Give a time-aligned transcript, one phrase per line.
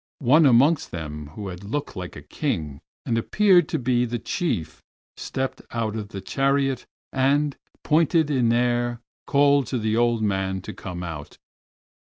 [0.17, 4.81] One amongst them who looked like a king and appeared to be the chief
[5.15, 10.73] stepped out of the chariot, and, poised in air, called to the old man to
[10.73, 11.37] come out.